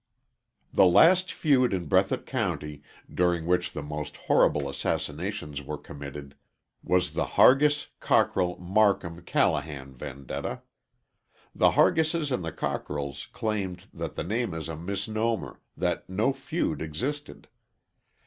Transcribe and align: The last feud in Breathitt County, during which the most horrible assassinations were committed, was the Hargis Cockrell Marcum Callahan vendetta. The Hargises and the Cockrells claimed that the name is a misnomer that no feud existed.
The 0.73 0.87
last 0.87 1.31
feud 1.31 1.73
in 1.73 1.85
Breathitt 1.85 2.25
County, 2.25 2.81
during 3.13 3.45
which 3.45 3.71
the 3.71 3.83
most 3.83 4.17
horrible 4.17 4.67
assassinations 4.67 5.61
were 5.61 5.77
committed, 5.77 6.33
was 6.81 7.11
the 7.11 7.25
Hargis 7.37 7.85
Cockrell 7.99 8.57
Marcum 8.57 9.21
Callahan 9.23 9.93
vendetta. 9.93 10.63
The 11.53 11.73
Hargises 11.73 12.31
and 12.31 12.43
the 12.43 12.51
Cockrells 12.51 13.27
claimed 13.31 13.85
that 13.93 14.15
the 14.15 14.23
name 14.23 14.55
is 14.55 14.69
a 14.69 14.75
misnomer 14.75 15.61
that 15.77 16.09
no 16.09 16.33
feud 16.33 16.81
existed. 16.81 17.47